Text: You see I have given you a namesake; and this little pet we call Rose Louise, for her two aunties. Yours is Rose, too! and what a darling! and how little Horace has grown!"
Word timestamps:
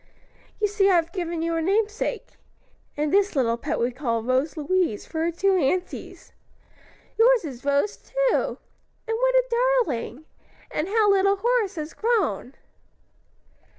You 0.59 0.67
see 0.67 0.89
I 0.89 0.95
have 0.95 1.11
given 1.11 1.43
you 1.43 1.55
a 1.55 1.61
namesake; 1.61 2.29
and 2.97 3.13
this 3.13 3.35
little 3.35 3.55
pet 3.55 3.77
we 3.79 3.91
call 3.91 4.23
Rose 4.23 4.57
Louise, 4.57 5.05
for 5.05 5.19
her 5.25 5.31
two 5.31 5.55
aunties. 5.55 6.33
Yours 7.19 7.45
is 7.45 7.63
Rose, 7.63 7.97
too! 7.97 8.57
and 9.07 9.15
what 9.17 9.35
a 9.35 9.43
darling! 9.83 10.25
and 10.71 10.87
how 10.87 11.07
little 11.11 11.35
Horace 11.35 11.75
has 11.75 11.93
grown!" 11.93 12.55